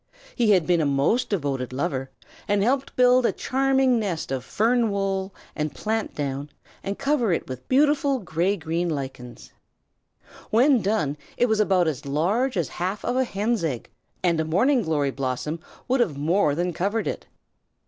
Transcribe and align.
He 0.35 0.49
had 0.49 0.65
been 0.65 0.81
a 0.81 0.85
most 0.87 1.29
devoted 1.29 1.71
lover, 1.71 2.09
and 2.47 2.63
helped 2.63 2.95
build 2.95 3.23
a 3.23 3.31
charming 3.31 3.99
nest 3.99 4.31
of 4.31 4.43
fern 4.43 4.89
wool 4.89 5.31
and 5.55 5.75
plant 5.75 6.15
down, 6.15 6.49
and 6.83 6.97
cover 6.97 7.31
it 7.31 7.47
with 7.47 7.67
beautiful 7.69 8.17
gray 8.17 8.57
green 8.57 8.89
lichens. 8.89 9.53
When 10.49 10.81
done 10.81 11.17
it 11.37 11.45
was 11.47 11.59
about 11.59 11.87
as 11.87 12.07
large 12.07 12.57
as 12.57 12.67
half 12.81 13.05
of 13.05 13.15
a 13.15 13.23
hen's 13.25 13.63
egg, 13.63 13.91
and 14.23 14.39
a 14.39 14.43
morning 14.43 14.81
glory 14.81 15.11
blossom 15.11 15.59
would 15.87 15.99
have 15.99 16.17
more 16.17 16.55
than 16.55 16.73
covered 16.73 17.05
it. 17.05 17.27